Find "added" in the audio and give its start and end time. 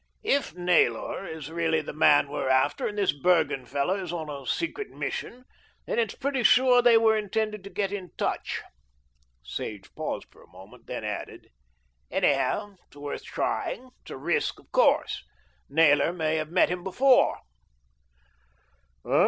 11.03-11.51